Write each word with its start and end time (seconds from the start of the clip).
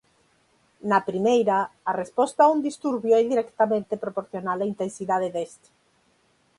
Na 0.89 0.99
primeira 1.09 1.57
a 1.91 1.93
resposta 2.01 2.39
a 2.43 2.51
un 2.55 2.59
disturbio 2.67 3.13
é 3.19 3.23
directamente 3.33 4.01
proporcional 4.03 4.57
á 4.63 4.65
intensidade 4.73 5.27
deste. 5.35 5.69